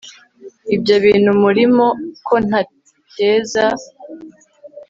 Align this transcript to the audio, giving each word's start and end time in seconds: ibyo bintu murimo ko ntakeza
ibyo 0.75 0.95
bintu 1.05 1.31
murimo 1.43 1.85
ko 2.27 2.35
ntakeza 2.47 3.65